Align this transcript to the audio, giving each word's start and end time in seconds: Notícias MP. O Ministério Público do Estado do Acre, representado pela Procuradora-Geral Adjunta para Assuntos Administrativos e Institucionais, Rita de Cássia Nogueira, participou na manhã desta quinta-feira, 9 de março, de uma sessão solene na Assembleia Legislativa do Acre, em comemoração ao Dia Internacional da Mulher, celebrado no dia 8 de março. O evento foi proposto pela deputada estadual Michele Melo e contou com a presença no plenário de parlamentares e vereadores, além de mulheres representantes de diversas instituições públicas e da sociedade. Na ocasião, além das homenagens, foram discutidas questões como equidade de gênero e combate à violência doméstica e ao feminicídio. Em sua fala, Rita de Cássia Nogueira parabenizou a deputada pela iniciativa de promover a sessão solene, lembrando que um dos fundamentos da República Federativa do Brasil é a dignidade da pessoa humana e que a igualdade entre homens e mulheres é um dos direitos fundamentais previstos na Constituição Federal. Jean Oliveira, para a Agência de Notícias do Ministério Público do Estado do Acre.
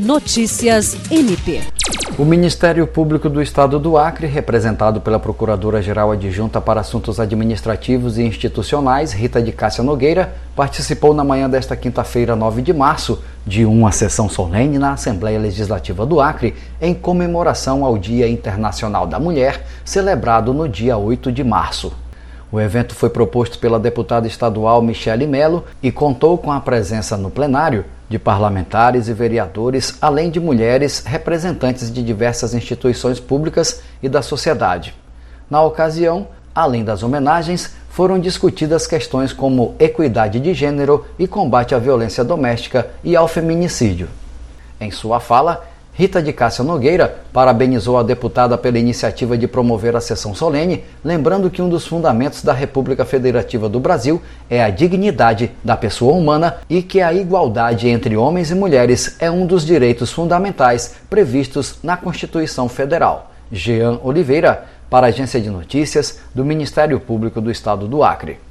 Notícias 0.00 0.96
MP. 1.10 1.60
O 2.18 2.24
Ministério 2.24 2.86
Público 2.86 3.28
do 3.28 3.42
Estado 3.42 3.78
do 3.78 3.98
Acre, 3.98 4.26
representado 4.26 4.98
pela 4.98 5.20
Procuradora-Geral 5.20 6.12
Adjunta 6.12 6.58
para 6.58 6.80
Assuntos 6.80 7.20
Administrativos 7.20 8.16
e 8.16 8.22
Institucionais, 8.22 9.12
Rita 9.12 9.42
de 9.42 9.52
Cássia 9.52 9.84
Nogueira, 9.84 10.34
participou 10.56 11.12
na 11.12 11.22
manhã 11.22 11.50
desta 11.50 11.76
quinta-feira, 11.76 12.34
9 12.34 12.62
de 12.62 12.72
março, 12.72 13.22
de 13.46 13.66
uma 13.66 13.92
sessão 13.92 14.26
solene 14.26 14.78
na 14.78 14.94
Assembleia 14.94 15.38
Legislativa 15.38 16.06
do 16.06 16.18
Acre, 16.18 16.54
em 16.80 16.94
comemoração 16.94 17.84
ao 17.84 17.98
Dia 17.98 18.26
Internacional 18.26 19.06
da 19.06 19.20
Mulher, 19.20 19.66
celebrado 19.84 20.54
no 20.54 20.66
dia 20.66 20.96
8 20.96 21.30
de 21.30 21.44
março. 21.44 21.92
O 22.52 22.60
evento 22.60 22.94
foi 22.94 23.08
proposto 23.08 23.58
pela 23.58 23.78
deputada 23.78 24.26
estadual 24.26 24.82
Michele 24.82 25.26
Melo 25.26 25.64
e 25.80 25.92
contou 25.92 26.36
com 26.36 26.50
a 26.50 26.60
presença 26.60 27.16
no 27.16 27.30
plenário 27.30 27.84
de 28.08 28.18
parlamentares 28.18 29.06
e 29.06 29.12
vereadores, 29.12 29.96
além 30.00 30.30
de 30.30 30.40
mulheres 30.40 31.04
representantes 31.06 31.92
de 31.92 32.02
diversas 32.02 32.52
instituições 32.52 33.20
públicas 33.20 33.82
e 34.02 34.08
da 34.08 34.20
sociedade. 34.20 34.92
Na 35.48 35.62
ocasião, 35.62 36.26
além 36.52 36.82
das 36.82 37.04
homenagens, 37.04 37.72
foram 37.88 38.18
discutidas 38.18 38.84
questões 38.84 39.32
como 39.32 39.76
equidade 39.78 40.40
de 40.40 40.52
gênero 40.52 41.06
e 41.20 41.28
combate 41.28 41.72
à 41.72 41.78
violência 41.78 42.24
doméstica 42.24 42.90
e 43.04 43.14
ao 43.14 43.28
feminicídio. 43.28 44.08
Em 44.80 44.90
sua 44.90 45.20
fala, 45.20 45.69
Rita 45.92 46.22
de 46.22 46.32
Cássia 46.32 46.64
Nogueira 46.64 47.20
parabenizou 47.32 47.98
a 47.98 48.02
deputada 48.02 48.56
pela 48.56 48.78
iniciativa 48.78 49.36
de 49.36 49.48
promover 49.48 49.96
a 49.96 50.00
sessão 50.00 50.34
solene, 50.34 50.84
lembrando 51.04 51.50
que 51.50 51.60
um 51.60 51.68
dos 51.68 51.86
fundamentos 51.86 52.42
da 52.42 52.52
República 52.52 53.04
Federativa 53.04 53.68
do 53.68 53.80
Brasil 53.80 54.22
é 54.48 54.62
a 54.62 54.70
dignidade 54.70 55.50
da 55.64 55.76
pessoa 55.76 56.14
humana 56.14 56.56
e 56.70 56.82
que 56.82 57.00
a 57.00 57.12
igualdade 57.12 57.88
entre 57.88 58.16
homens 58.16 58.50
e 58.50 58.54
mulheres 58.54 59.16
é 59.18 59.30
um 59.30 59.46
dos 59.46 59.66
direitos 59.66 60.12
fundamentais 60.12 60.94
previstos 61.10 61.78
na 61.82 61.96
Constituição 61.96 62.68
Federal. 62.68 63.30
Jean 63.52 63.98
Oliveira, 64.02 64.66
para 64.88 65.06
a 65.06 65.08
Agência 65.08 65.40
de 65.40 65.50
Notícias 65.50 66.20
do 66.34 66.44
Ministério 66.44 66.98
Público 67.00 67.40
do 67.40 67.50
Estado 67.50 67.86
do 67.86 68.02
Acre. 68.02 68.38